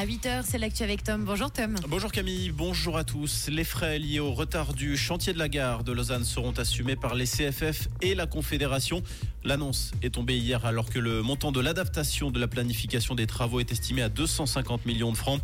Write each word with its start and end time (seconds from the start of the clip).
À 0.00 0.06
8h, 0.06 0.44
c'est 0.46 0.58
l'actu 0.58 0.84
avec 0.84 1.02
Tom. 1.02 1.24
Bonjour 1.24 1.50
Tom. 1.50 1.74
Bonjour 1.88 2.12
Camille, 2.12 2.52
bonjour 2.52 2.96
à 2.96 3.02
tous. 3.02 3.48
Les 3.48 3.64
frais 3.64 3.98
liés 3.98 4.20
au 4.20 4.32
retard 4.32 4.72
du 4.72 4.96
chantier 4.96 5.32
de 5.32 5.40
la 5.40 5.48
gare 5.48 5.82
de 5.82 5.90
Lausanne 5.90 6.22
seront 6.22 6.52
assumés 6.52 6.94
par 6.94 7.16
les 7.16 7.24
CFF 7.24 7.88
et 8.00 8.14
la 8.14 8.28
Confédération. 8.28 9.02
L'annonce 9.44 9.92
est 10.02 10.10
tombée 10.10 10.36
hier 10.36 10.66
alors 10.66 10.90
que 10.90 10.98
le 10.98 11.22
montant 11.22 11.52
de 11.52 11.60
l'adaptation 11.60 12.30
de 12.30 12.40
la 12.40 12.48
planification 12.48 13.14
des 13.14 13.26
travaux 13.26 13.60
est 13.60 13.70
estimé 13.70 14.02
à 14.02 14.08
250 14.08 14.84
millions 14.84 15.12
de 15.12 15.16
francs. 15.16 15.40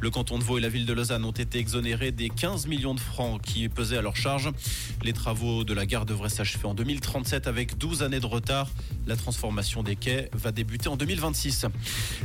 Le 0.00 0.10
canton 0.10 0.38
de 0.38 0.44
Vaud 0.44 0.58
et 0.58 0.60
la 0.60 0.68
ville 0.68 0.84
de 0.84 0.92
Lausanne 0.92 1.24
ont 1.24 1.32
été 1.32 1.58
exonérés 1.58 2.12
des 2.12 2.28
15 2.28 2.66
millions 2.66 2.94
de 2.94 3.00
francs 3.00 3.40
qui 3.40 3.68
pesaient 3.68 3.96
à 3.96 4.02
leur 4.02 4.16
charge. 4.16 4.50
Les 5.02 5.14
travaux 5.14 5.64
de 5.64 5.72
la 5.72 5.86
gare 5.86 6.04
devraient 6.04 6.28
s'achever 6.28 6.66
en 6.66 6.74
2037 6.74 7.46
avec 7.46 7.78
12 7.78 8.02
années 8.02 8.20
de 8.20 8.26
retard. 8.26 8.70
La 9.06 9.16
transformation 9.16 9.82
des 9.82 9.96
quais 9.96 10.30
va 10.34 10.52
débuter 10.52 10.88
en 10.88 10.96
2026. 10.96 11.66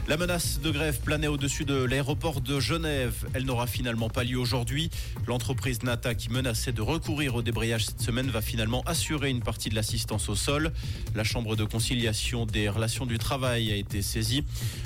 La 0.10 0.18
menace 0.18 0.60
de 0.60 0.72
grève 0.72 1.00
planait 1.00 1.28
au-dessus 1.28 1.64
de 1.64 1.76
l'aéroport 1.76 2.42
de 2.42 2.60
Genève. 2.60 3.26
Elle 3.34 3.46
n'aura 3.46 3.68
finalement 3.68 4.10
pas 4.10 4.26
lieu 4.26 4.38
aujourd'hui. 4.38 4.90
L'entreprise 5.26 5.84
Nata, 5.84 6.16
qui 6.16 6.30
menaçait 6.30 6.74
de 6.74 6.82
recourir 6.82 7.36
au 7.36 7.42
débrayage 7.42 7.86
cette 7.86 8.02
semaine, 8.02 8.30
va 8.30 8.42
finalement 8.42 8.84
assurer 8.86 9.30
une 9.30 9.42
partie 9.42 9.70
de 9.70 9.76
l'assistance 9.76 10.28
au 10.28 10.36
sol. 10.36 10.74
La 11.16 11.24
Chambre 11.24 11.56
de 11.56 11.64
conciliation 11.64 12.48
des 12.48 12.70
relations 12.70 13.06
du 13.06 13.20
travail 13.20 13.72
a 13.72 13.76
été 13.76 14.02
saisie. 14.02 14.44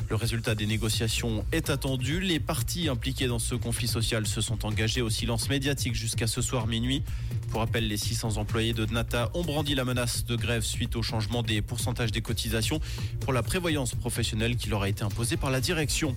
Le 0.10 0.16
résultat 0.16 0.56
des 0.56 0.66
négociations 0.66 1.46
est 1.54 1.70
attendu. 1.70 2.20
Les 2.20 2.42
partis 2.42 2.90
impliqués 2.90 3.28
dans 3.28 3.40
ce 3.40 3.56
conflit 3.56 3.88
social 3.88 4.28
se 4.28 4.42
sont 4.42 4.66
engagés 4.66 5.02
au 5.02 5.10
silence 5.10 5.48
médiatique 5.48 5.96
jusqu'à 5.96 6.28
ce 6.28 6.42
soir 6.42 6.68
minuit. 6.68 7.02
Pour 7.50 7.62
rappel, 7.62 7.88
les 7.88 7.96
600 7.96 8.36
employés 8.38 8.74
de 8.74 8.86
Nata 8.86 9.32
ont 9.36 9.44
brandi 9.44 9.74
la 9.74 9.86
menace 9.86 10.26
de 10.26 10.36
grève 10.36 10.64
suite 10.64 10.98
au 10.98 11.02
changement 11.02 11.44
des 11.44 11.62
pourcentages 11.62 12.12
des 12.12 12.22
cotisations 12.22 12.82
pour 13.22 13.32
la 13.32 13.42
prévoyance 13.42 13.96
professionnelle 13.96 14.58
qui 14.58 14.70
leur 14.70 14.84
a 14.84 14.90
été 14.90 15.04
imposée 15.04 15.38
par 15.38 15.50
la 15.50 15.62
direction. 15.62 16.14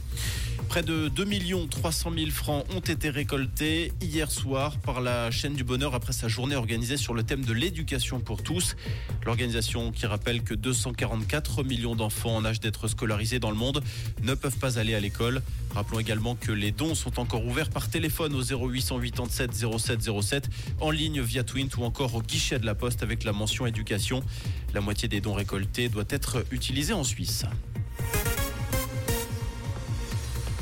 Près 0.69 0.83
de 0.83 1.09
2 1.09 1.27
300 1.69 2.13
000 2.17 2.31
francs 2.31 2.65
ont 2.75 2.81
été 2.81 3.11
récoltés 3.11 3.93
hier 4.01 4.31
soir 4.31 4.77
par 4.79 5.01
la 5.01 5.31
chaîne 5.31 5.55
du 5.55 5.65
bonheur 5.65 5.95
après 5.95 6.13
sa 6.13 6.29
journée 6.29 6.55
organisée 6.55 6.97
sur 6.97 7.15
le 7.15 7.23
thème 7.23 7.45
de 7.45 7.53
l'éducation 7.53 8.21
pour 8.21 8.43
tous. 8.43 8.77
L'organisation 9.25 9.91
qui 9.91 10.00
rappelle 10.07 10.43
que 10.43 10.55
244 10.55 11.63
millions 11.63 11.95
d'enfants 11.95 12.37
en 12.37 12.45
âge 12.45 12.61
d'être 12.61 12.89
scolarisés 12.89 13.39
dans 13.39 13.51
le 13.51 13.57
monde 13.57 13.83
ne 14.23 14.35
peuvent 14.35 14.59
pas 14.59 14.79
aller 14.79 14.95
à 14.95 15.01
l'école. 15.01 15.43
Rappelons 15.75 16.01
également 16.01 16.35
que 16.35 16.53
les 16.53 16.73
dons 16.73 16.95
sont 16.95 17.21
encore 17.21 17.47
ouverts 17.47 17.71
par 17.71 17.89
téléphone 17.89 18.35
au 18.35 18.43
0887 18.43 19.53
07 19.79 20.11
07, 20.23 20.49
en 20.81 20.91
ligne 20.91 21.21
via 21.21 21.45
Twint 21.45 21.69
ou 21.79 21.85
encore 21.85 22.15
au 22.15 22.23
guichet 22.23 22.59
de 22.59 22.67
la 22.67 22.75
poste 22.75 23.03
avec 23.03 23.25
la 23.25 23.33
mention 23.33 23.67
éducation. 23.67 24.23
La 24.75 24.81
moitié 24.81 25.09
des 25.09 25.21
dons 25.21 25.35
récoltés 25.35 25.89
doit 25.89 26.05
être 26.09 26.45
utilisée 26.51 26.93
en 26.93 27.05
Suisse. 27.05 27.45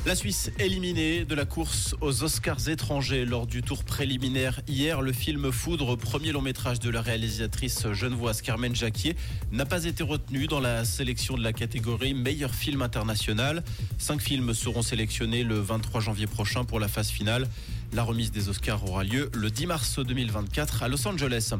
La 0.09 0.14
Suisse 0.14 0.51
éliminée 0.59 1.27
de 1.27 1.34
la 1.34 1.45
course 1.45 1.95
aux 2.01 2.25
Oscars 2.25 2.70
étrangers 2.70 3.27
lors 3.27 3.47
du 3.47 3.61
tour 3.61 3.84
préliminaire 3.84 4.62
hier. 4.67 5.03
Le 5.03 5.12
film 5.12 5.53
Foudre, 5.53 5.97
premier 5.97 6.33
long 6.33 6.41
métrage 6.41 6.81
de 6.81 6.89
la 6.89 7.03
réalisatrice 7.03 7.92
genevoise 7.92 8.41
Carmen 8.41 8.75
Jacquier, 8.75 9.17
n'a 9.53 9.67
pas 9.67 9.84
été 9.84 10.03
retenu 10.03 10.47
dans 10.47 10.61
la 10.61 10.86
sélection 10.86 11.36
de 11.36 11.42
la 11.42 11.53
catégorie 11.53 12.14
meilleur 12.14 12.55
film 12.55 12.81
international. 12.81 13.62
Cinq 13.98 14.23
films 14.23 14.55
seront 14.55 14.81
sélectionnés 14.81 15.45
le 15.45 15.61
23 15.61 16.01
janvier 16.01 16.27
prochain 16.27 16.64
pour 16.64 16.81
la 16.81 16.89
phase 16.89 17.11
finale. 17.11 17.47
La 17.94 18.03
remise 18.03 18.31
des 18.31 18.50
Oscars 18.50 18.84
aura 18.84 19.03
lieu 19.03 19.31
le 19.34 19.50
10 19.50 19.67
mars 19.67 19.98
2024 19.98 20.83
à 20.83 20.89
Los 20.89 21.08
Angeles. 21.08 21.55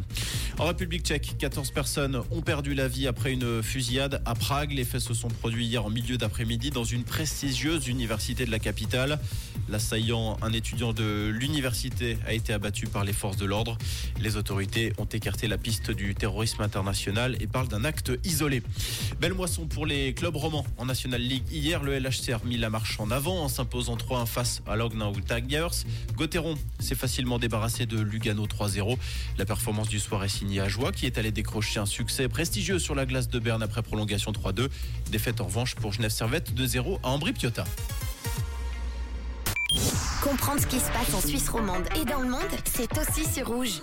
En 0.59 0.67
République 0.67 1.03
tchèque, 1.03 1.37
14 1.39 1.71
personnes 1.71 2.21
ont 2.31 2.43
perdu 2.43 2.75
la 2.75 2.87
vie 2.87 3.07
après 3.07 3.33
une 3.33 3.63
fusillade 3.63 4.21
à 4.27 4.35
Prague. 4.35 4.73
Les 4.73 4.85
faits 4.85 5.01
se 5.01 5.15
sont 5.15 5.29
produits 5.29 5.67
hier 5.67 5.85
en 5.85 5.91
milieu 5.91 6.19
d'après-midi 6.19 6.71
dans 6.71 6.85
une 6.85 7.05
prestigieuse 7.05 7.89
université 7.89 8.45
de 8.45 8.51
la 8.51 8.59
capitale. 8.59 9.19
L'assaillant, 9.71 10.37
un 10.43 10.53
étudiant 10.53 10.93
de 10.93 11.29
l'université, 11.29 12.19
a 12.27 12.33
été 12.33 12.53
abattu 12.53 12.87
par 12.87 13.05
les 13.05 13.13
forces 13.13 13.37
de 13.37 13.47
l'ordre. 13.47 13.79
Les 14.21 14.37
autorités 14.37 14.93
ont 14.99 15.05
écarté 15.07 15.47
la 15.49 15.59
piste 15.59 15.91
du 15.91 16.15
terrorisme 16.15 16.63
international 16.63 17.37
et 17.41 17.47
parlent 17.47 17.69
d'un 17.69 17.85
acte 17.85 18.13
isolé. 18.25 18.63
Belle 19.21 19.35
moisson 19.35 19.67
pour 19.67 19.87
les 19.87 20.15
clubs 20.15 20.37
romans 20.37 20.67
en 20.77 20.87
National 20.87 21.21
League. 21.21 21.45
Hier, 21.51 21.83
le 21.83 21.99
LHC 21.99 22.31
a 22.33 22.39
remis 22.39 22.59
la 22.59 22.71
marche 22.71 23.01
en 23.01 23.11
avant 23.11 23.43
en 23.45 23.49
s'imposant 23.49 23.97
3-1 23.97 24.27
face 24.27 24.63
à 24.67 24.77
Lognau 24.77 25.13
Tigers. 25.27 25.85
Gauthieron 26.19 26.57
s'est 26.81 26.97
facilement 26.97 27.39
débarrassé 27.39 27.87
de 27.87 28.01
Lugano 28.01 28.45
3-0. 28.47 28.99
La 29.39 29.45
performance 29.45 29.89
du 29.89 30.01
soir 30.01 30.25
est 30.25 30.29
signée 30.29 30.61
à 30.61 30.69
Joie 30.69 30.91
qui 30.91 31.07
est 31.07 31.17
allé 31.17 31.31
décrocher 31.31 31.79
un 31.79 31.87
succès 31.87 32.29
prestigieux 32.29 32.81
sur 32.81 32.97
la 32.97 33.07
glace 33.07 33.29
de 33.29 33.39
Berne 33.39 33.63
après 33.63 33.83
prolongation 33.83 34.33
3-2. 34.33 34.69
Défaite 35.13 35.41
en 35.41 35.45
revanche 35.45 35.77
pour 35.77 35.93
Genève 35.93 36.11
Servette 36.11 36.53
2-0 36.55 36.99
à 37.05 37.09
Ambry 37.11 37.33
Piotta. 37.33 37.65
Comprendre 40.21 40.61
ce 40.61 40.67
qui 40.67 40.81
se 40.81 40.91
passe 40.91 41.15
en 41.15 41.21
Suisse 41.21 41.49
romande 41.49 41.85
et 41.95 42.05
dans 42.05 42.21
le 42.21 42.29
monde, 42.29 42.41
c'est 42.65 42.91
aussi 42.99 43.25
sur 43.25 43.47
Rouge. 43.47 43.81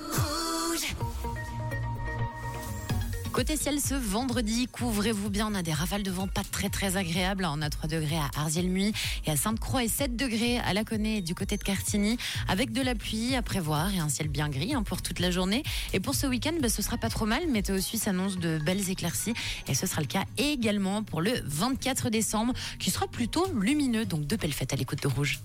Côté 3.35 3.57
ciel, 3.57 3.81
ce 3.81 3.96
vendredi, 3.96 4.66
couvrez-vous 4.72 5.29
bien. 5.29 5.50
On 5.51 5.56
a 5.56 5.62
des 5.62 5.73
rafales 5.73 6.03
de 6.03 6.09
vent 6.09 6.29
pas 6.29 6.44
très 6.50 6.69
très 6.69 6.96
agréables. 6.96 7.46
On 7.46 7.62
a 7.62 7.69
3 7.69 7.90
degrés 7.90 8.16
à 8.16 8.40
Arziel-Muy 8.40 8.94
et 9.25 9.31
à 9.31 9.35
Sainte-Croix 9.35 9.84
et 9.84 9.90
7 9.90 10.16
degrés 10.16 10.59
à 10.59 10.73
Laconay 10.73 11.19
du 11.19 11.35
côté 11.35 11.57
de 11.57 11.63
Cartigny 11.63 12.16
avec 12.47 12.72
de 12.72 12.81
la 12.81 12.95
pluie 12.95 13.35
à 13.35 13.41
prévoir 13.41 13.94
et 13.94 14.00
un 14.00 14.07
ciel 14.07 14.29
bien 14.29 14.47
gris 14.47 14.74
hein, 14.74 14.84
pour 14.84 15.01
toute 15.01 15.19
la 15.19 15.31
journée. 15.31 15.63
Et 15.91 16.00
pour 16.00 16.16
ce 16.16 16.28
week-end, 16.28 16.53
bah, 16.62 16.69
ce 16.69 16.81
sera 16.81 16.95
pas 16.95 17.09
trop 17.09 17.25
mal. 17.25 17.45
Météo 17.50 17.78
Suisse 17.81 18.07
annonce 18.07 18.38
de 18.38 18.57
belles 18.57 18.90
éclaircies 18.90 19.34
et 19.68 19.75
ce 19.75 19.85
sera 19.85 20.00
le 20.00 20.07
cas 20.07 20.24
également 20.38 21.03
pour 21.03 21.22
le 21.22 21.34
24 21.44 22.09
décembre 22.09 22.53
qui 22.79 22.90
sera 22.90 23.06
plutôt 23.06 23.51
lumineux. 23.51 24.06
Donc 24.06 24.28
de 24.28 24.38
belles 24.38 24.53
fêtes 24.53 24.72
à 24.72 24.78
l'écoute 24.78 25.03
de 25.03 25.09
Rouge. 25.09 25.41